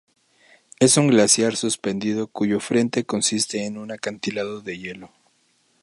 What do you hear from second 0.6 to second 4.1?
Es un glaciar suspendido cuyo frente consiste en un